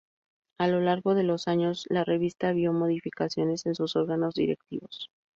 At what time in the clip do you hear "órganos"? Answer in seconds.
3.95-4.33